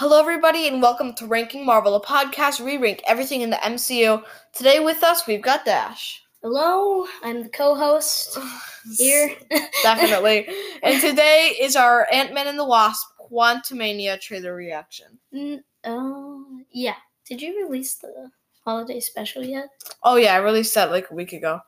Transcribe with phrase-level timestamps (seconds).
[0.00, 3.56] Hello, everybody, and welcome to Ranking Marvel, a podcast where we rank everything in the
[3.56, 4.24] MCU.
[4.54, 6.22] Today with us, we've got Dash.
[6.40, 8.38] Hello, I'm the co-host
[8.96, 9.36] here.
[9.82, 10.48] Definitely.
[10.82, 15.18] and today is our Ant Man and the Wasp Quantumania trailer reaction.
[15.34, 16.96] Mm, uh, yeah.
[17.28, 18.30] Did you release the
[18.64, 19.68] holiday special yet?
[20.02, 21.60] Oh, yeah, I released that like a week ago.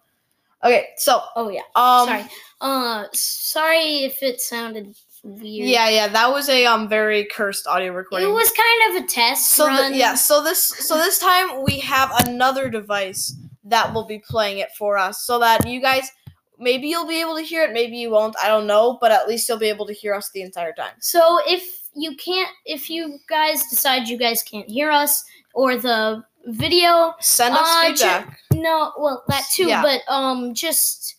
[0.65, 1.61] Okay, so, Oh yeah.
[1.75, 2.25] um, sorry.
[2.63, 5.69] Uh, sorry if it sounded weird.
[5.69, 8.29] yeah, yeah, that was a um very cursed audio recording.
[8.29, 9.91] It was kind of a test so run.
[9.93, 14.59] th- yeah, so this so this time we have another device that will be playing
[14.59, 16.11] it for us, so that you guys
[16.59, 18.37] maybe you'll be able to hear it, maybe you won't.
[18.43, 20.95] I don't know, but at least you'll be able to hear us the entire time.
[21.01, 21.63] So if
[21.95, 27.55] you can't, if you guys decide you guys can't hear us or the video, Send
[27.55, 28.39] us Uh, ju- feedback.
[28.55, 29.83] no, well that too, Yeah.
[29.83, 31.17] but um, just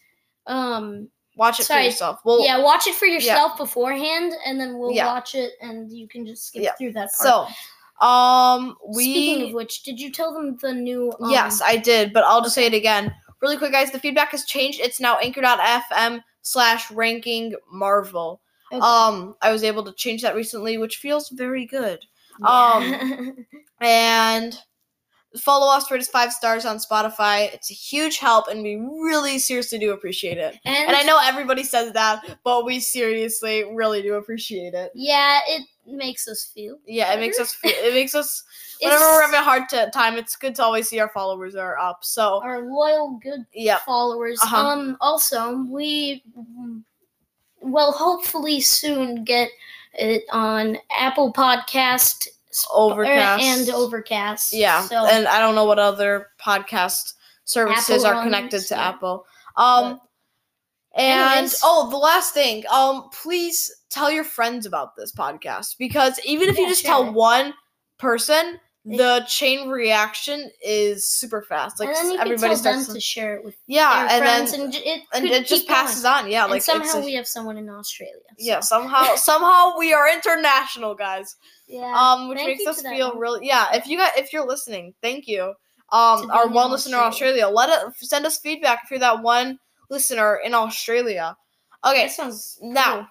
[0.48, 1.82] um, Watch it sorry.
[1.84, 2.20] for yourself.
[2.24, 5.08] Well, yeah, watch it for yourself beforehand, and then we'll Yeah.
[5.08, 6.74] watch it, and you can just skip Yeah.
[6.76, 7.48] through that part.
[8.00, 11.12] So, um, we Speaking of which, did you tell them the new?
[11.20, 13.92] Um, yes, I did, but I'll just say it again really quick, guys.
[13.92, 14.80] The feedback has changed.
[14.80, 18.40] It's now anchor.fm slash ranking Marvel.
[18.72, 18.80] okay.
[18.82, 22.00] Um, I was able to change that recently, which feels very good.
[22.40, 23.32] Yeah.
[23.82, 24.58] And
[25.40, 27.54] follow us for just five stars on Spotify.
[27.54, 30.60] It's a huge help, and we really seriously do appreciate it.
[30.66, 34.92] and, And I know everybody says that, but we seriously really do appreciate it.
[34.94, 36.78] Yeah, it makes us feel.
[36.86, 37.54] Yeah, it makes us.
[37.54, 38.44] Feel, it makes us.
[38.82, 41.78] Whenever we're having a hard t- time, it's good to always see our followers are
[41.78, 42.04] up.
[42.04, 44.40] So our loyal, good yeah, followers.
[44.42, 44.58] Uh-huh.
[44.58, 44.98] Um.
[45.02, 46.24] Also, we
[47.62, 49.50] will hopefully soon get
[49.94, 52.28] it on Apple Podcast
[52.72, 53.44] Overcast.
[53.44, 54.54] and Overcast.
[54.54, 57.14] yeah, So and I don't know what other podcast
[57.46, 58.90] services Apple are connected ones, to yeah.
[58.90, 59.26] Apple.
[59.58, 60.00] Um,
[60.96, 61.60] and Anyways.
[61.64, 66.58] oh, the last thing, um, please tell your friends about this podcast because even if
[66.58, 67.54] you just share tell one
[67.98, 71.80] person, the chain reaction is super fast.
[71.80, 72.88] Like and then you can everybody tell starts.
[72.88, 75.78] them to share it with yeah, and friends, then and, it and it just going.
[75.78, 76.30] passes on.
[76.30, 78.14] Yeah, and like somehow it's a- we have someone in Australia.
[78.38, 81.36] yeah somehow somehow we are international guys
[81.68, 81.94] yeah.
[81.98, 85.28] um which thank makes us feel really yeah if you got if you're listening thank
[85.28, 85.54] you
[85.92, 89.58] um our one listener in australia let it send us feedback if you're that one
[89.90, 91.36] listener in australia
[91.86, 93.08] okay That sounds now, cool.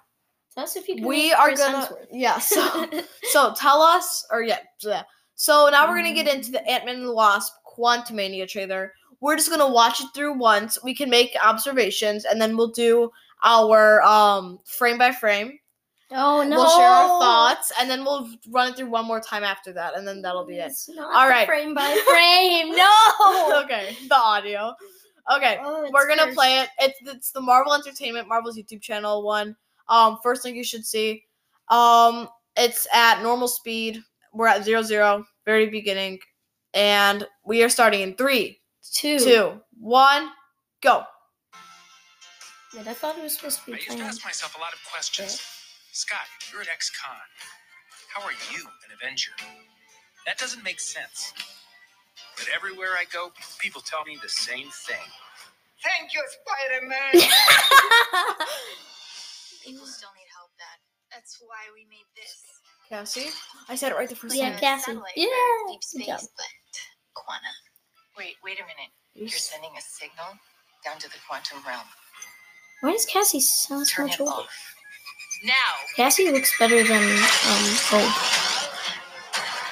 [0.54, 2.06] Tell us if you can we are gonna Hemsworth.
[2.10, 2.90] yeah so
[3.30, 5.02] so tell us or yeah yeah.
[5.34, 6.34] So now we're gonna get Mm.
[6.34, 10.78] into the ant-man and the wasp quantumania trailer we're just gonna watch it through once
[10.82, 13.10] we can make observations and then we'll do
[13.44, 15.58] our um frame by frame
[16.14, 16.56] oh no!
[16.56, 19.96] We'll share our thoughts, and then we'll run it through one more time after that,
[19.96, 20.70] and then that'll be it.
[20.98, 22.76] All frame by frame.
[22.76, 23.62] No.
[23.64, 24.74] okay, the audio.
[25.34, 26.36] Okay, Oh, we're gonna cursed.
[26.36, 26.68] play it.
[26.80, 29.56] It's it's the Marvel Entertainment, Marvel's YouTube channel one.
[29.88, 31.24] Um, first thing you should see.
[31.70, 32.28] Um,
[32.58, 34.02] it's at normal speed.
[34.32, 36.18] We're at zero zero, very beginning,
[36.74, 38.60] and we are starting in three,
[38.94, 39.18] Two.
[39.18, 40.30] two, one,
[40.82, 41.04] go.
[42.74, 43.72] Wait, I thought it was supposed to be.
[43.74, 45.42] I used to ask myself a lot of questions.
[45.92, 47.12] Scott, you're an ex-con.
[48.14, 49.32] How are you an Avenger?
[50.26, 51.32] That doesn't make sense.
[52.36, 55.04] But everywhere I go, people tell me the same thing.
[55.84, 57.12] Thank you, Spider-Man.
[59.64, 60.78] People still need help, Dad.
[61.10, 62.61] That's why we made this.
[62.92, 63.30] Cassie,
[63.70, 64.58] I said it right the first Yeah, time.
[64.58, 64.92] Cassie.
[65.16, 65.26] Yeah,
[65.64, 66.20] for Deep good job.
[66.20, 66.44] space, but
[67.14, 67.48] quantum.
[68.18, 68.92] Wait, wait a minute.
[69.14, 70.26] You're sending a signal
[70.84, 71.86] down to the quantum realm.
[72.82, 74.42] Why does Cassie sound so Turn much older?
[75.42, 75.52] Now.
[75.96, 78.12] Cassie looks better than um Hope.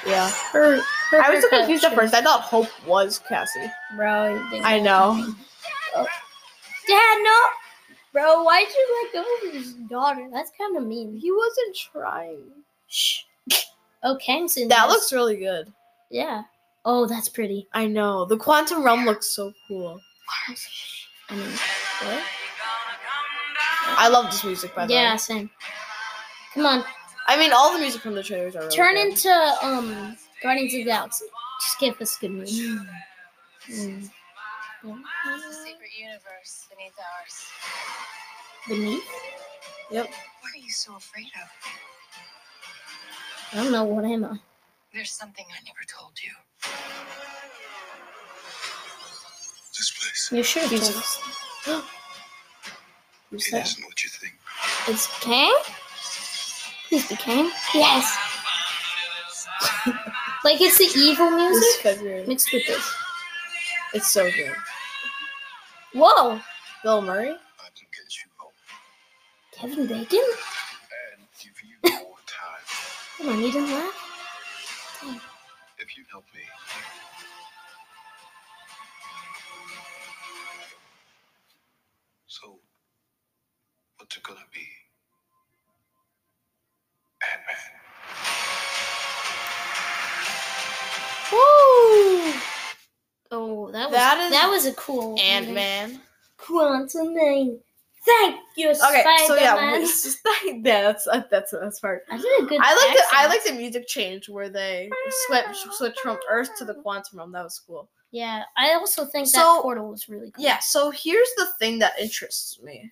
[0.07, 0.27] Yeah.
[0.51, 0.81] Her,
[1.11, 2.15] her I was so confused at first.
[2.15, 3.69] I thought Hope was Cassie.
[3.95, 5.35] Bro, I don't- know.
[6.87, 7.39] Dad, no.
[8.13, 10.27] Bro, why'd you let go of his daughter?
[10.33, 11.15] That's kind of mean.
[11.17, 12.51] He wasn't trying.
[12.91, 13.21] Shh.
[14.03, 14.93] Oh, Kang's in That this.
[14.93, 15.71] looks really good.
[16.09, 16.43] Yeah.
[16.85, 17.67] Oh, that's pretty.
[17.73, 18.25] I know.
[18.25, 19.99] The quantum realm looks so cool.
[21.29, 21.49] I mean,
[22.03, 22.23] what?
[23.97, 24.99] I love this music by the way.
[24.99, 25.49] Yeah, same.
[26.53, 26.83] Come on,
[27.27, 29.07] I mean all the music from the trailers are really turn good.
[29.09, 29.29] into
[29.61, 31.25] um Guardians of the Galaxy.
[31.61, 32.59] Just give us good news.
[33.69, 34.09] Mm.
[34.83, 37.45] There's a secret universe beneath ours.
[38.67, 39.03] Beneath?
[39.91, 40.07] Yep.
[40.41, 41.49] What are you so afraid of?
[43.53, 43.83] I don't know.
[43.83, 44.39] What am I?
[44.93, 46.31] There's something I never told you.
[49.77, 51.85] this place, You sure He's- told us.
[53.29, 53.65] Who's it that?
[53.67, 54.33] isn't what you think.
[54.87, 55.55] It's Kang?
[56.89, 57.49] Please be Kang?
[57.73, 58.17] Yes!
[60.43, 62.25] like it's the evil music February.
[62.27, 62.93] mixed with this.
[63.93, 64.53] It's so good.
[65.93, 66.39] Whoa!
[66.83, 67.29] Bill Murray?
[67.29, 68.51] I can get you home
[69.53, 70.23] Kevin Bacon?
[73.21, 73.93] Come on, you didn't laugh?
[75.77, 76.41] if you help me.
[82.25, 82.59] So,
[83.97, 84.67] what's it gonna be?
[87.31, 87.57] Ant-Man.
[91.31, 92.33] Woo!
[93.31, 96.01] Oh, that was That is that was a cool Ant Man.
[96.37, 97.59] Quantum Name.
[98.03, 98.77] Thank you, Okay,
[99.27, 99.71] so yeah, Spider-Man.
[99.73, 102.03] we- it's just that- yeah, that's uh, that's that's part.
[102.09, 102.59] I did a good.
[102.61, 104.89] I like the I like the music change where they
[105.27, 107.31] switch switch from Earth to the quantum realm.
[107.31, 107.89] That was cool.
[108.11, 110.43] Yeah, I also think So- that portal was really cool.
[110.43, 110.59] Yeah.
[110.59, 112.91] So here's the thing that interests me.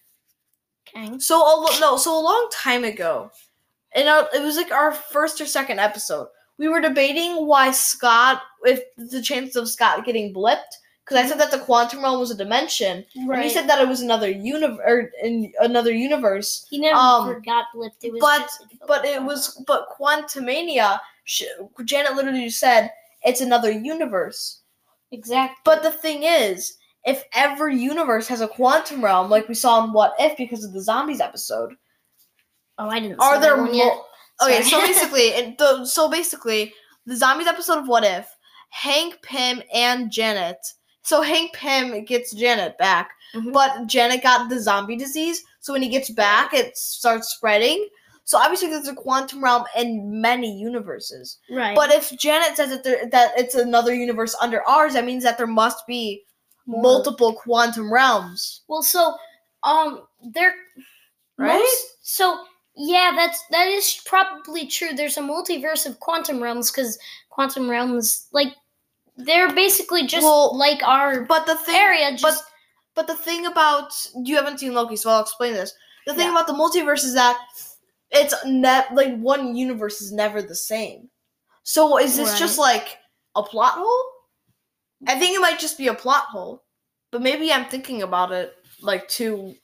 [0.95, 1.17] Okay.
[1.19, 3.31] So a lo- no, so a long time ago,
[3.93, 6.27] and it was like our first or second episode.
[6.57, 10.75] We were debating why Scott, if the chances of Scott getting blipped,
[11.09, 13.43] because I said that the quantum realm was a dimension, and Right.
[13.43, 16.67] he said that it was another universe, or in another universe.
[16.69, 18.03] he never um, forgot blipped.
[18.03, 21.43] It was but- But it was, but Quantumania, sh-
[21.83, 22.91] Janet literally just said
[23.23, 24.59] it's another universe.
[25.11, 25.57] exactly.
[25.65, 29.91] But the thing is, if every universe has a quantum realm, like we saw in
[29.93, 31.73] What If because of the zombies episode,
[32.77, 33.19] oh, I didn't.
[33.19, 33.85] are see there that one yet.
[33.85, 34.05] more?
[34.43, 36.73] Okay, so basically, it, the, so basically,
[37.05, 38.27] the zombies episode of What If,
[38.69, 40.57] Hank Pym and Janet.
[41.09, 43.51] So Hank Pym gets Janet back, Mhm.
[43.51, 45.43] but Janet got the zombie disease.
[45.59, 47.87] So when he gets back, it starts spreading.
[48.25, 51.39] So obviously, there's a quantum realm in many universes.
[51.49, 51.75] right.
[51.75, 55.37] But if Janet says that there, that it's another universe under ours, that means that
[55.39, 56.25] there must be
[56.67, 56.83] More.
[56.83, 59.15] multiple quantum realms, Well, so
[59.63, 60.03] um,
[60.33, 60.53] they're
[61.37, 61.57] right?
[61.57, 62.45] most- so
[62.75, 64.93] yeah, that's that is probably true.
[64.93, 68.53] There's a multiverse of quantum realms because quantum realms like
[69.19, 72.11] they're basically just Well, like our But the thing, area.
[72.11, 72.43] but Just
[72.95, 73.93] but the thing about
[74.23, 75.73] you haven't seen Loki, so I'll explain this.
[76.07, 76.31] The thing Yeah.
[76.31, 77.37] about the multiverse is that
[78.11, 81.09] it's ne- like one universe is never the same.
[81.63, 82.97] So is this just like
[83.35, 84.05] a plot hole?
[85.07, 86.63] I think it might just be a plot hole,
[87.11, 89.55] but maybe I'm thinking about it like too.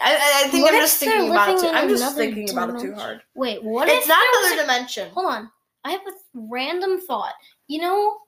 [0.00, 1.60] I, I- think What I'm just thinking about it.
[1.60, 3.22] Too, I'm just thinking about it too hard.
[3.34, 5.10] wait, what It's not another a- dimension.
[5.10, 5.50] Hold on,
[5.84, 7.32] I have a random thought.
[7.68, 8.18] You know,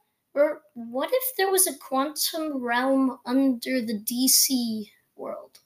[0.75, 5.59] what if there was a quantum realm under the DC world?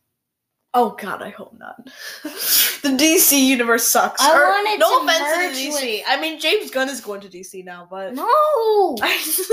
[0.75, 1.77] Oh God, I hope not.
[2.23, 4.23] the DC universe sucks.
[4.23, 5.99] I Or, want it no to offense to merge the DC.
[5.99, 8.97] with- I mean, James Gunn is going to DC now, but No,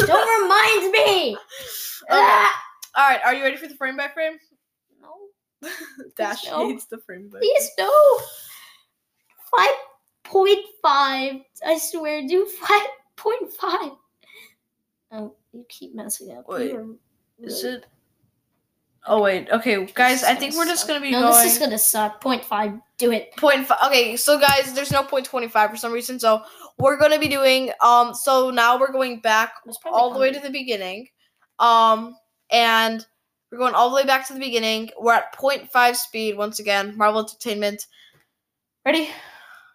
[0.06, 1.38] don't remind me.
[2.12, 2.64] Ah,
[2.96, 4.40] All right, are you ready for the frame by frame?
[5.02, 5.70] no.
[6.18, 6.68] Dash no.
[6.70, 7.38] hates the frame by.
[7.40, 7.92] Please no.
[9.56, 9.76] Five
[10.24, 11.34] point five.
[11.66, 12.88] I swear, do five
[13.18, 13.92] point five.
[15.12, 16.48] Oh, you keep messing up.
[16.48, 16.86] Wait, are
[17.40, 17.86] Is it?
[19.08, 20.24] Oh wait, okay, guys.
[20.24, 22.22] I think we're just gonna be No, going this is gonna suck.
[22.22, 22.74] Point five.
[22.98, 23.36] Do it.
[23.38, 23.78] point five.
[23.88, 26.20] Okay, so guys, there's no point twenty five for some reason.
[26.20, 26.44] So
[26.78, 28.14] we're gonna be doing um.
[28.14, 29.54] So now we're going back
[29.86, 31.08] all the way to the beginning,
[31.60, 32.16] um,
[32.52, 33.06] and
[33.52, 34.90] we're going all the way back to the beginning.
[35.00, 36.96] We're at 0.5 speed once again.
[36.98, 37.88] Marvel Entertainment.
[38.86, 39.10] Ready?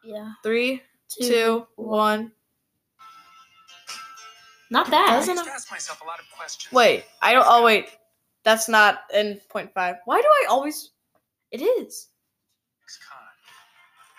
[0.04, 0.32] Yeah.
[0.44, 1.28] Three, Two.
[1.28, 2.31] two, one.
[4.70, 5.11] Not bad.
[5.11, 6.72] I Doesn't used to ask myself a lot of questions.
[6.72, 7.46] Wait, I don't.
[7.49, 7.88] Oh wait,
[8.44, 9.96] that's not in five.
[10.05, 10.90] Why do I always?
[11.50, 12.08] It is.
[12.81, 13.19] Alex Khan,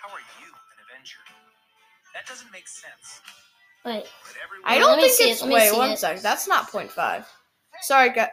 [0.02, 1.18] how are you an Avenger?
[2.14, 3.22] That doesn't make sense.
[3.86, 4.06] Wait.
[4.64, 5.42] I don't let me think see it, it's.
[5.42, 6.00] let me Wait, see one it.
[6.00, 6.22] sec.
[6.22, 7.26] That's not 0.5.
[7.82, 8.30] Sorry, guys.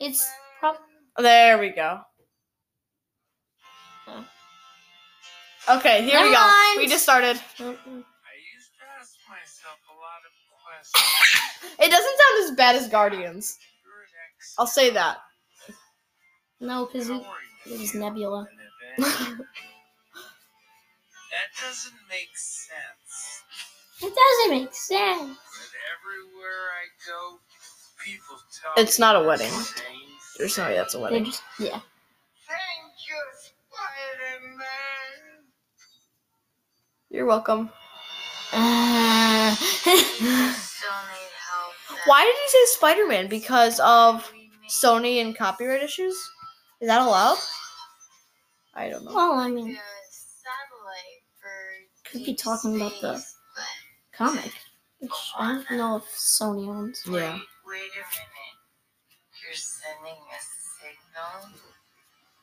[0.00, 0.24] It's
[0.60, 0.76] prob.
[1.18, 2.00] There we go.
[4.06, 4.24] Oh.
[5.76, 6.40] Okay, here we go.
[6.40, 6.76] mind.
[6.78, 7.40] We just started.
[7.58, 7.74] I
[11.78, 13.58] It doesn't sound as bad as Guardians.
[13.84, 14.54] You're an ex.
[14.58, 15.18] I'll say that.
[16.60, 18.46] No, because How it, are was Nebula.
[21.34, 23.42] That doesn't make sense.
[24.00, 25.20] It doesn't make sense.
[25.20, 27.38] But everywhere I go,
[28.04, 29.50] people tell It's not a wedding.
[30.38, 31.24] There's no way that's a wedding.
[31.24, 31.80] just yeah.
[32.46, 34.64] Thank you, Spider-Man.
[37.10, 37.70] You're welcome.
[38.56, 41.98] Uh, Still need help.
[42.06, 43.28] Why did he say Spider Man?
[43.28, 44.30] Because of
[44.68, 46.14] Sony and copyright issues?
[46.80, 47.38] Is that allowed?
[48.74, 49.14] I don't know.
[49.14, 49.76] well, I mean,
[50.10, 53.22] satellite Could be talking about the-
[54.12, 54.52] comic.
[55.00, 57.02] Which I don't know if Sony owns.
[57.06, 57.12] Yeah.
[57.12, 58.58] Wait, wait a minute.
[59.42, 60.40] You're sending a
[60.80, 61.50] signal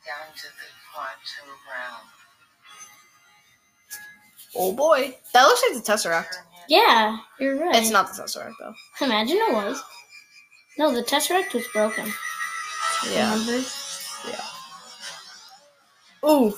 [0.05, 2.07] down to the quantum realm.
[4.55, 5.15] Oh boy.
[5.33, 6.35] That looks like the Tesseract.
[6.67, 7.75] Yeah, you're right.
[7.75, 8.73] It's not the Tesseract though.
[9.05, 9.81] Imagine it was.
[10.77, 12.11] No, the Tesseract was broken.
[13.11, 13.31] Yeah.
[13.33, 13.65] Remember?
[16.23, 16.53] Ooh.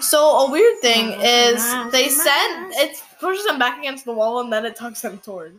[0.00, 2.22] So a weird thing Oh, is nice, they nice.
[2.22, 5.58] send it pushes them back against the wall and then it tugs them toward.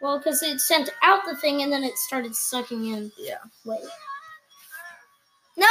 [0.00, 3.12] Well, because it sent out the thing and then it started sucking in.
[3.18, 3.38] Yeah.
[3.64, 3.80] Wait.
[5.56, 5.66] No!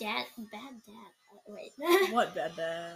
[0.00, 0.92] Dad, bad dad.
[1.32, 1.72] Uh, Wait.
[2.12, 2.92] What bad dad?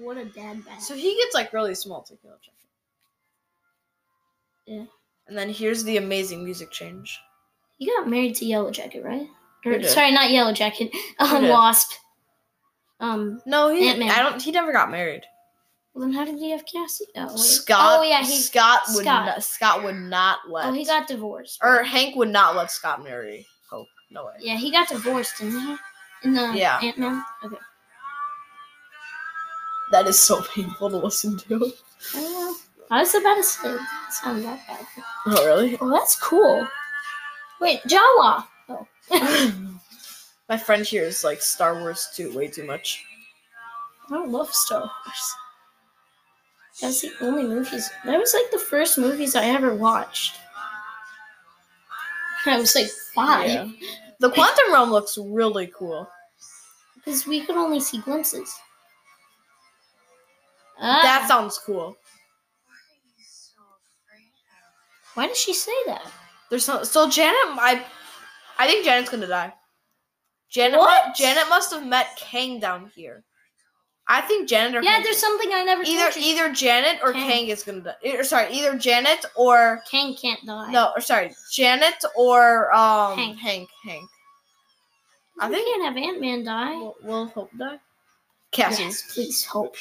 [0.00, 0.80] what a bad dad bad.
[0.82, 2.54] So he gets like really small to kill check.
[4.66, 4.84] Yeah.
[5.26, 7.18] And then here's the amazing music change.
[7.78, 9.26] He got married to Yellow Jacket, right?
[9.66, 10.90] Or, sorry, not Yellow Jacket.
[11.18, 11.48] Um.
[11.48, 11.90] Wasp.
[13.00, 14.10] Um, No, he Ant-Man.
[14.10, 15.24] I don't he never got married.
[15.94, 17.06] well, then how did he have Cassie?
[17.16, 17.38] Oh, wait.
[17.38, 18.36] Scott Oh, yeah, he.
[18.38, 19.26] Scott would Scott.
[19.26, 21.58] Not, Scott would not let Oh, he got divorced.
[21.62, 23.88] or Hank would not let Scott marry Hope.
[24.10, 24.32] No way.
[24.40, 25.76] Yeah, he got divorced, didn't he?
[26.24, 26.80] The Yeah.
[26.82, 27.24] Ant Man.
[27.44, 27.56] Okay.
[29.92, 31.72] That is so painful to listen to.
[32.14, 32.58] Oh,
[32.90, 34.86] I was about to say, it sound that bad.
[35.26, 35.76] Oh really?
[35.80, 36.66] Oh, that's cool.
[37.60, 38.44] Wait, Jawa.
[38.68, 38.86] Oh.
[40.48, 43.02] My friend here is like Star Wars too way too much.
[44.08, 45.34] I don't love Star Wars.
[46.80, 47.88] That's the only movies.
[48.04, 50.36] That was like the first movies I ever watched.
[52.46, 53.48] I was like five.
[53.48, 53.68] Yeah.
[54.20, 56.08] The quantum realm looks really cool.
[56.96, 58.54] Because we could only see glimpses.
[60.80, 61.88] Ah, That sounds cool.
[61.88, 63.60] What are you so
[64.06, 65.14] afraid of?
[65.14, 66.02] why did she say that?
[66.50, 67.34] There's so, so Janet.
[67.58, 67.84] I
[68.58, 69.52] I think Janet's gonna die.
[70.50, 70.78] Janet.
[70.78, 71.14] What?
[71.14, 73.24] Janet must have met Kang down here.
[74.06, 77.30] I think Janet or Yeah, there's something I never either either Janet or Kang.
[77.30, 77.96] Kang is gonna die.
[78.18, 80.70] Or, sorry, either Janet or Kang can't die.
[80.70, 83.38] no, or sorry, Janet or um Hank.
[83.38, 83.68] Hank.
[83.84, 84.08] Hank.
[85.40, 86.76] I think can't have Ant Man die.
[86.76, 87.78] we'll, we'll hope die.
[88.52, 88.84] Cassie.
[88.84, 89.74] Yes, please hope.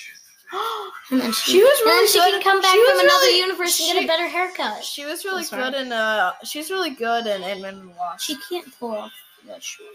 [1.11, 2.31] And then she, She was and then really she good.
[2.31, 4.83] can come back from another really- universe and she- get a better haircut.
[4.83, 8.21] She was really good in uh she was really good in Ant Man and Wasp.
[8.25, 9.11] She can't pull off
[9.47, 9.89] that short.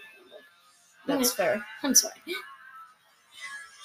[1.06, 1.64] That's fair.
[1.82, 2.12] I'm sorry.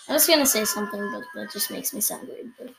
[0.07, 2.51] I was gonna say something, but that just makes me sound weird.
[2.59, 2.69] But...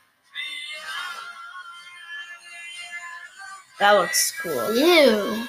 [3.79, 4.75] That looks cool.
[4.75, 5.47] Ew.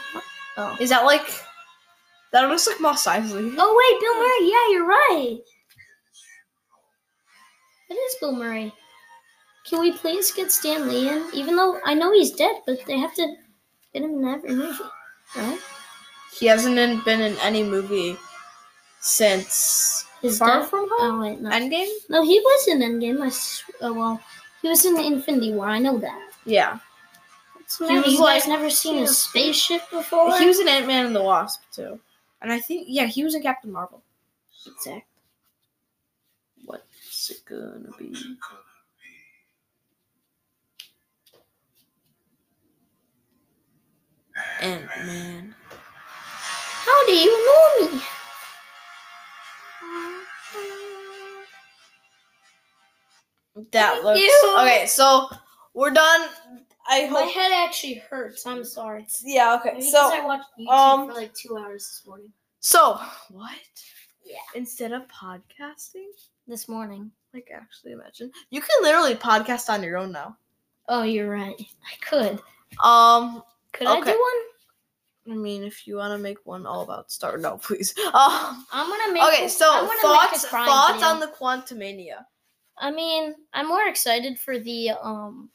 [0.56, 0.76] Oh.
[0.80, 1.28] Is that like
[2.32, 3.54] that looks like Mos Eisley?
[3.58, 4.50] Oh wait, Bill Murray.
[4.50, 5.38] Yeah, you're right.
[7.88, 8.72] It is Bill Murray.
[9.68, 11.26] Can we please get Stan Lee in?
[11.34, 13.36] Even though I know he's dead, but they have to
[13.92, 14.78] get him in every movie,
[15.36, 15.58] right?
[16.38, 18.16] He hasn't been in any movie
[19.00, 20.70] since His Far death?
[20.70, 21.16] From Home.
[21.16, 21.50] Oh wait, no.
[21.50, 21.88] Endgame.
[22.08, 23.20] No, he was in Endgame.
[23.22, 24.20] I s- oh well,
[24.62, 25.66] he was in Infinity War.
[25.66, 26.20] I know that.
[26.44, 26.78] Yeah,
[27.78, 30.38] the He was You guys like- never seen a spaceship before?
[30.38, 31.98] he was in Ant Man and the Wasp too,
[32.42, 34.02] and I think yeah he was in Captain Marvel.
[34.66, 35.04] exactly.
[36.64, 38.08] What's it gonna be?
[38.08, 38.62] What's it gonna
[44.60, 44.66] be?
[44.66, 45.54] Ant Man.
[45.68, 48.02] How do you know me?
[53.72, 54.54] That looks you.
[54.58, 54.86] okay.
[54.86, 55.28] So
[55.74, 56.28] we're done.
[56.88, 57.32] I My hope.
[57.32, 58.46] head actually hurts.
[58.46, 59.06] I'm sorry.
[59.24, 59.56] Yeah.
[59.60, 59.72] Okay.
[59.74, 62.32] Maybe So I watched YouTube um, for like two hours this morning.
[62.60, 62.98] so
[63.30, 63.50] what?
[64.24, 64.36] Yeah.
[64.54, 66.06] Instead of podcasting,
[66.46, 67.10] This morning.
[67.34, 70.36] like actually imagine you can literally podcast on your own now.
[70.88, 71.56] Oh, you're right.
[71.60, 72.40] I could.
[72.82, 75.32] Um, Could I do one?
[75.32, 77.92] I mean, if you want to make one all about Star, no, please.
[78.06, 79.22] Um, I'm gonna make.
[79.24, 79.64] okay, so
[80.00, 81.08] thoughts make a thoughts video.
[81.08, 82.24] on the Quantumania.
[82.78, 85.50] I mean, I'm more excited for the um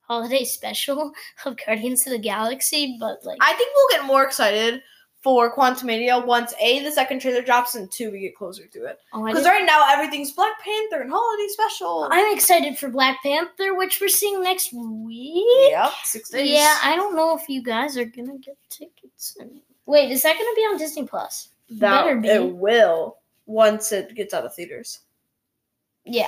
[0.00, 1.12] holiday special
[1.44, 4.82] of Guardians of the Galaxy, but like I think we'll get more excited
[5.20, 8.84] for Quantum Quantumania once a the second trailer drops and two we get closer to
[8.84, 9.00] it.
[9.12, 12.08] oh, Because did- right now everything's Black Panther and holiday special.
[12.10, 15.44] I'm excited for Black Panther, which we're seeing next week.
[15.70, 16.50] yep, six days.
[16.50, 19.36] Yeah, I don't know if you guys are gonna get tickets.
[19.86, 21.48] Wait, is that gonna be on Disney Plus?
[21.70, 22.28] that better be.
[22.28, 25.00] it will once it gets out of theaters.
[26.08, 26.26] Yeah.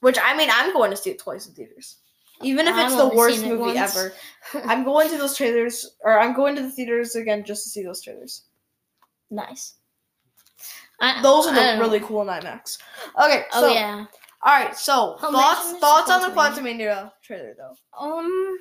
[0.00, 1.96] Which I mean, I'm going to see it twice in theaters,
[2.42, 3.96] even if I've it's the only worst seen it movie once.
[3.96, 4.12] ever.
[4.66, 7.82] I'm going to those trailers, or I'm going to the theaters again just to see
[7.82, 8.42] those trailers.
[9.30, 9.74] nice.
[11.00, 11.82] I, Those are I don't know.
[11.84, 12.78] really cool in IMAX.
[13.22, 14.06] Okay, Oh so yeah.
[14.42, 17.12] all right, so Oh, thoughts this thoughts on the Quantumania.
[17.22, 17.74] Trailer though.
[17.98, 18.56] Um,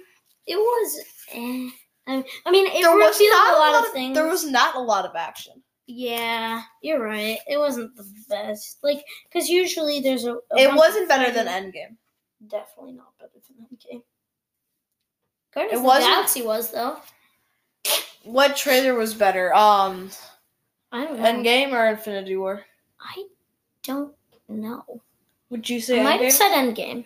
[0.46, 1.00] it was.
[1.34, 1.70] Eh.
[2.08, 4.16] I, I mean, it There was revealed not a lot of things.
[4.16, 5.64] There was not a lot of action.
[5.88, 7.38] Yeah, you're right.
[7.48, 8.80] It wasn't the best.
[8.82, 10.34] Like, because usually there's a.
[10.34, 11.48] a it wasn't better than.
[11.48, 11.96] Endgame.
[12.48, 14.04] Definitely not better than Endgame.
[15.54, 16.98] Guardians It of the Galaxy was though.
[18.24, 19.54] What trailer was better?
[19.54, 20.10] Um,
[20.92, 21.24] I don't know.
[21.24, 22.66] Endgame or Infinity War?
[23.00, 23.26] I
[23.84, 24.14] don't
[24.50, 25.02] know.
[25.50, 27.06] Would you say I might have said Endgame.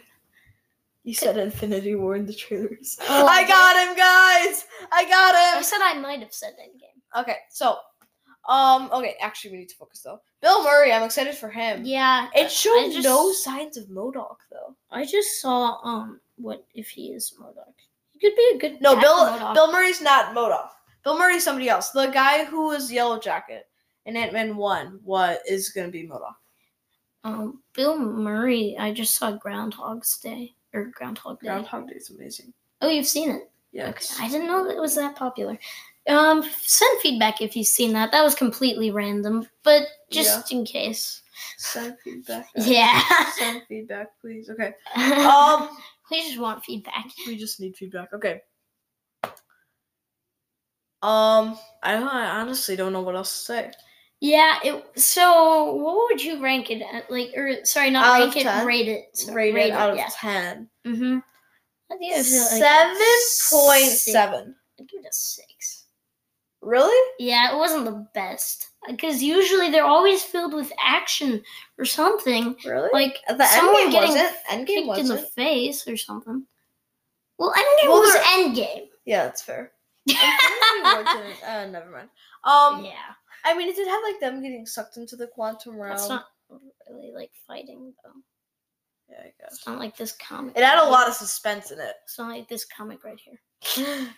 [1.04, 2.98] you said Infinity War in the trailers.
[3.08, 4.66] Oh, I got him, guys.
[4.92, 5.60] I got him!
[5.60, 7.22] I said I might have said Endgame.
[7.22, 7.78] Okay, so
[8.50, 8.90] Um.
[8.92, 9.16] Okay.
[9.22, 10.20] Actually, we need to focus though.
[10.42, 10.92] Bill Murray.
[10.92, 11.84] I'm excited for him.
[11.86, 14.76] Yeah, It showed just- no signs of MODOK though.
[14.92, 17.74] I just saw um what if he is MODOK.
[18.12, 19.16] He could be a good No, Bill.
[19.18, 19.54] MODOK.
[19.54, 20.70] Bill Murray's not MODOK.
[21.04, 21.92] Bill Murray's somebody else.
[21.92, 23.68] The guy who was Yellow Jacket
[24.06, 25.00] in Ant Man One.
[25.04, 26.34] What is gonna be MODOK?
[27.24, 28.76] Um, Bill Murray.
[28.80, 31.48] I just saw Groundhog's Day or Groundhog Day.
[31.48, 32.54] Groundhog Day is amazing.
[32.82, 33.52] Oh, you've seen it.
[33.72, 34.16] Yes.
[34.16, 34.26] Okay.
[34.26, 35.60] I didn't know that it was that popular.
[36.10, 38.12] Um, send feedback if you've seen that.
[38.12, 41.22] That was completely random, but just in case.
[41.58, 42.48] Send feedback.
[42.56, 42.68] guys.
[42.68, 43.02] Yeah.
[43.38, 44.50] Send feedback, please.
[44.50, 44.74] Okay.
[44.96, 45.70] Um.
[46.10, 47.06] we just want feedback.
[47.28, 48.12] We just need feedback.
[48.14, 48.42] Okay.
[51.02, 53.72] Um, I, don't, I honestly don't know what else to say.
[54.20, 54.60] Yeah.
[54.64, 55.00] It.
[55.00, 57.10] So, what would you rank it at?
[57.10, 58.44] Like, or sorry, not Out rank of it.
[58.44, 58.68] 10?
[58.68, 59.06] Rate it.
[59.14, 60.10] So, Rated rate out of yeah.
[60.12, 60.68] ten.
[60.86, 61.20] Mm-hmm.
[61.92, 62.96] I think I like Seven
[63.52, 64.56] point seven.
[64.80, 65.79] I'd give it a six.
[66.70, 67.12] Really?
[67.18, 71.42] Yeah, it wasn't the best because usually they're always filled with action
[71.80, 72.90] or something, Really?
[72.94, 74.36] like the someone endgame getting wasn't.
[74.52, 75.34] Endgame kicked in the wasn't.
[75.34, 76.46] face or something.
[77.40, 78.88] Well, Endgame Well, was there- Endgame.
[79.06, 79.72] Yeah, that's fair.
[80.08, 82.10] Infinity War didn't- uh, never mind.
[82.44, 83.14] Um, yeah,
[83.46, 85.90] I mean, it did have like them getting sucked into the quantum realm.
[85.98, 86.26] that's not
[86.90, 88.12] really like fighting though.
[89.10, 89.54] yeah, I guess.
[89.58, 90.56] It's not like this comic.
[90.56, 91.96] It had a lot of suspense in it.
[92.04, 94.10] It's not like this comic right here.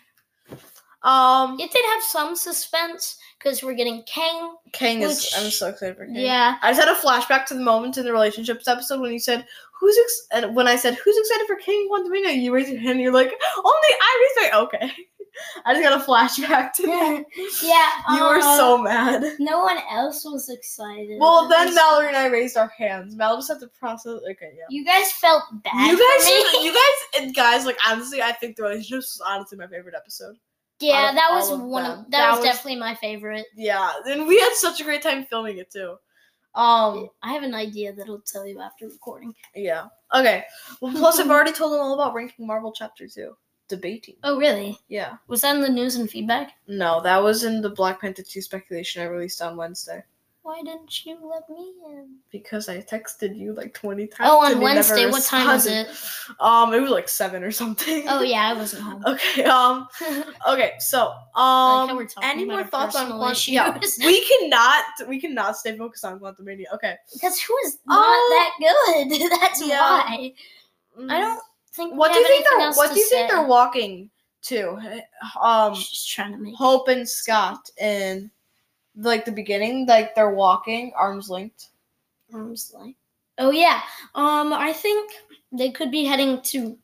[1.04, 4.54] um, It did have some suspense because we're getting Kang.
[4.72, 5.32] King is.
[5.36, 6.16] I'm so excited for King.
[6.16, 9.18] Yeah, I just had a flashback to the moment in the relationships episode when you
[9.18, 9.46] said,
[9.78, 10.26] "Who's ex-?
[10.32, 12.92] and when I said, "Who's excited for King Quantumania?" You raised your hand.
[12.92, 14.92] and You're like, "Only I raised my okay."
[15.64, 17.24] I just got a flashback to that.
[17.62, 18.16] yeah.
[18.16, 19.24] you were uh, so mad.
[19.38, 21.18] No one else was excited.
[21.18, 23.16] Well, then Mallory and I raised our hands.
[23.16, 24.20] Mal just had to process.
[24.30, 24.64] Okay, yeah.
[24.68, 25.90] You guys felt bad.
[25.90, 26.64] You for guys, me.
[26.66, 30.36] you guys, and guys, like honestly, I think the relationships was honestly my favorite episode.
[30.82, 31.92] Yeah, that was of one them.
[31.92, 33.46] of that, That was, was- definitely my favorite.
[33.56, 35.96] Yeah, and we had such a great time filming it too.
[36.54, 39.34] Um, I have an idea that I'll tell you after recording.
[39.54, 39.86] yeah.
[40.14, 40.44] Okay.
[40.82, 43.34] Well, plus I've already told them all about ranking Marvel Chapter Two,
[43.68, 44.16] debating.
[44.22, 44.78] Oh, really?
[44.88, 45.16] Yeah.
[45.28, 46.52] Was that in the news and feedback?
[46.66, 50.04] No, that was in the Black Panther 2 speculation I released on Wednesday.
[50.44, 52.16] Why didn't you let me in?
[52.32, 54.28] Because I texted you like 20 times.
[54.30, 55.08] Oh, on and Wednesday.
[55.08, 55.86] What time was it?
[56.40, 58.06] Um, it was like 7 or something.
[58.08, 59.04] Oh, yeah, I wasn't home.
[59.12, 59.86] Okay, um,
[60.48, 63.54] okay, so, um, any more thoughts on Quantum?
[63.54, 66.64] Yeah, we cannot, we cannot stay focused on Quantumania.
[66.74, 66.96] Okay.
[67.12, 68.50] Because who is not Oh.
[68.58, 69.30] that good?
[69.40, 69.80] That's Yeah.
[69.80, 70.32] why.
[71.08, 71.40] I don't
[71.72, 71.94] think.
[71.94, 71.96] Mm.
[71.96, 74.10] What do you think they're, what do you think they're walking
[74.42, 75.00] to?
[75.40, 76.56] Um, Just trying to make.
[76.56, 78.30] Hope and Scott in,
[78.96, 81.68] like, the beginning, like, they're walking, arms linked.
[82.32, 82.98] arms length.
[83.38, 83.80] Oh yeah.
[84.14, 85.10] Um, I think
[85.52, 86.78] they could be heading to.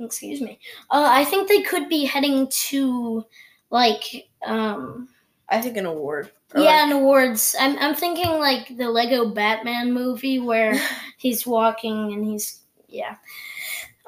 [0.00, 0.58] Excuse me.
[0.90, 3.24] Uh, I think they could be heading to,
[3.70, 5.08] like, um,
[5.48, 6.32] I think an award.
[6.54, 7.54] Yeah, like, an awards.
[7.60, 10.74] I'm I'm thinking like the Lego Batman movie where
[11.16, 13.16] he's walking and he's yeah.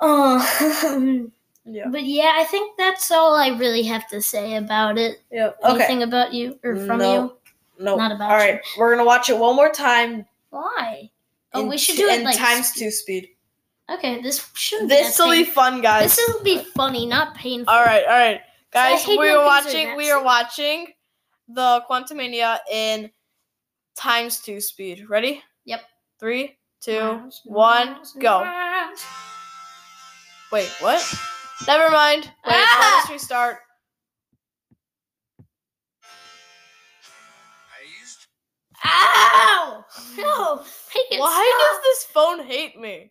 [0.00, 0.40] Um,
[1.66, 1.88] yeah.
[1.90, 5.20] but yeah, I think that's all I really have to say about it.
[5.30, 5.50] Yeah.
[5.64, 5.84] Okay.
[5.84, 7.12] Anything about you or from No.
[7.12, 7.36] you?
[7.84, 7.96] No.
[7.96, 10.24] Not about All right, we're gonna watch it one more time.
[10.50, 11.10] Why?
[11.52, 12.80] Oh, in we should do it in like times speed.
[12.80, 13.28] two speed.
[13.90, 16.16] Okay, this shouldn't This will be fun, guys.
[16.16, 17.72] This will be funny, not painful.
[17.72, 18.40] All right, all right,
[18.72, 19.06] guys.
[19.06, 19.96] we are watching.
[19.96, 20.86] We are watching
[21.48, 23.10] the Quantum Mania in
[23.94, 25.08] times two speed.
[25.08, 25.42] Ready?
[25.66, 25.82] Yep.
[26.18, 28.40] Three, two, Miles one, miles go.
[28.44, 29.04] miles.
[30.50, 31.18] Wait, what?
[31.66, 32.24] Never mind.
[32.24, 32.98] Wait, Ah!
[33.00, 33.58] let's restart.
[38.84, 39.84] I Ow!
[40.18, 40.56] No,
[41.10, 41.72] make Why stop.
[41.72, 43.10] does this phone hate me?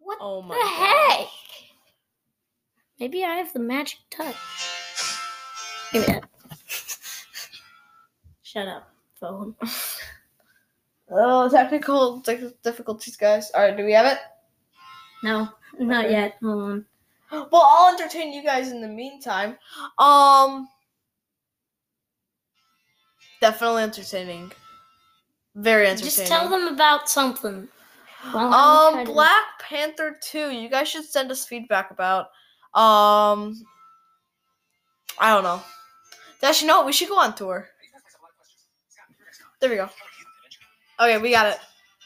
[0.00, 1.18] What Oh my the god.
[1.18, 1.28] heck?
[3.00, 4.36] Maybe I have the magic touch.
[5.92, 6.24] Give me that.
[8.42, 8.90] Shut up,
[9.20, 9.54] phone.
[11.10, 12.20] Oh, technical
[12.62, 13.50] difficulties, guys.
[13.54, 14.18] All right, do we have it?
[15.22, 16.12] No, not Okay.
[16.14, 16.36] yet.
[16.42, 16.86] Hold on.
[17.30, 19.58] Well, I'll entertain you guys in the meantime.
[19.98, 20.66] Um,
[23.40, 24.50] definitely entertaining.
[25.54, 26.14] Very entertaining.
[26.16, 27.68] Just tell them about something.
[28.24, 30.50] Um, trying to- Black Panther two.
[30.52, 32.26] You guys should send us feedback about.
[32.74, 33.62] Um,
[35.18, 35.62] I don't know.
[36.42, 36.84] Actually, no.
[36.86, 37.68] We should go on tour.
[39.60, 39.90] There we go.
[41.00, 41.58] Okay, we got it.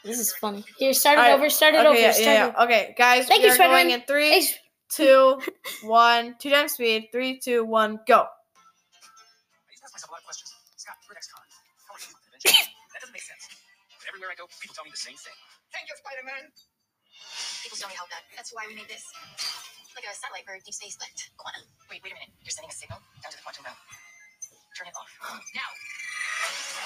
[0.04, 0.64] This is funny.
[0.78, 1.48] Here, start it Alright, over.
[1.50, 1.98] Start it Okay, over.
[1.98, 2.64] yeah, start yeah, it yeah.
[2.64, 4.00] Okay, guys, Thank we you, are going Spider-Man.
[4.00, 4.46] in three, Hey,
[4.90, 5.38] two,
[5.86, 7.08] one, two times speed.
[7.12, 8.26] Three, two, one, go.
[8.26, 10.50] I used to ask myself a lot of questions.
[10.74, 11.38] Scott, you're an ex-con.
[11.86, 12.50] How are you an Avenger?
[12.50, 13.46] that doesn't make sense.
[14.10, 15.38] Everywhere I go, people tell me the same thing.
[15.70, 16.50] Thank you, Spider-Man.
[17.62, 18.26] People still need help that.
[18.34, 19.06] That's why we made this.
[19.94, 21.62] Like a satellite for deep space, but quantum.
[21.92, 22.32] Wait, wait a minute.
[22.42, 23.76] You're sending a signal down to the quantum realm.
[24.76, 25.40] Turn it off.
[25.54, 25.60] Now.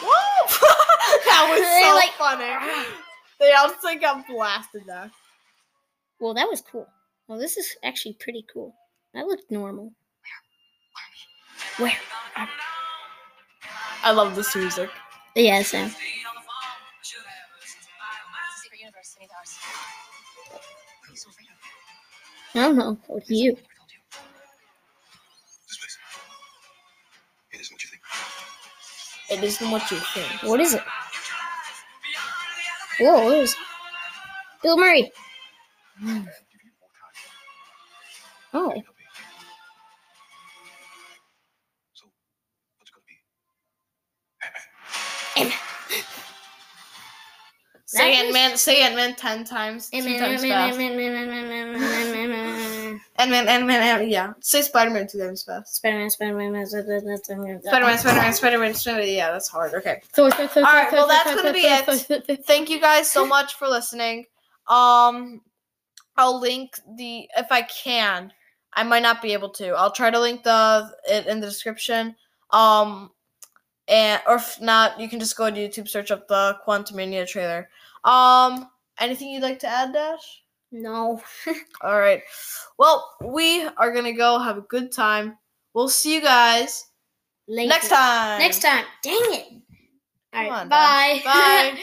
[0.03, 0.11] Woo!
[1.27, 2.87] that was so like- funny.
[3.39, 5.11] They all just like got blasted now.
[6.21, 6.89] Well, that was cool.
[7.29, 8.75] Well, this is actually pretty cool.
[9.13, 9.93] That looked normal.
[11.77, 11.93] Where?
[12.35, 12.49] Where?
[14.03, 14.89] I love this music.
[15.35, 15.89] Yeah, Sam.
[15.89, 15.99] It's a
[18.63, 19.59] secret universe beneath ours.
[20.51, 21.59] What are you afraid of?
[22.55, 22.99] I don't know.
[23.07, 23.57] What are you?
[29.31, 30.43] It isn't what you think.
[30.43, 30.83] What is it?
[33.01, 33.59] Whoa, what is it?
[34.63, 35.03] Bill Murray.
[35.03, 35.13] Give
[36.03, 36.33] you more time.
[38.55, 38.83] Oh, Help me.
[41.95, 42.07] So,
[42.79, 43.17] what's it gonna be?
[45.43, 45.59] Ant-Man.
[47.87, 48.57] Say That Ant was- Man.
[48.57, 49.91] Say Ant Man ten times.
[50.03, 50.79] Two times fast.
[53.19, 53.49] Ant Man.
[53.49, 54.09] Ant Man.
[54.09, 54.33] Yeah.
[54.41, 55.77] Say Spider Man two times fast.
[55.77, 57.63] Spider-Man, Spider-Man, Spider-Man, Spider Man.
[57.63, 57.99] Spider Man.
[57.99, 58.75] Spider Man.
[58.75, 59.09] Spider Man.
[59.09, 59.75] Yeah, that's hard.
[59.75, 60.01] Okay.
[60.13, 62.45] Thor, Thor, Thor, All right, well, that's gonna be it.
[62.47, 64.27] Thank you guys so much for listening.
[64.69, 65.41] Um,
[66.17, 68.33] I'll link the if I can.
[68.73, 69.69] I might not be able to.
[69.69, 72.15] I'll try to link the it in the description.
[72.51, 73.11] Um,
[73.89, 77.69] and or if not, you can just go to YouTube, search up the Quantumania trailer.
[78.05, 80.43] Um, anything you'd like to add, Dash?
[80.73, 81.23] No.
[81.81, 82.23] All right.
[82.79, 85.39] Well, we are gonna go have a good time.
[85.75, 86.87] We'll see you guys
[87.49, 87.69] Later.
[87.69, 88.39] next time.
[88.39, 88.85] Next time.
[89.03, 89.47] Dang it.
[90.33, 90.53] All right.
[90.53, 91.21] on, bye.
[91.25, 91.79] Bye.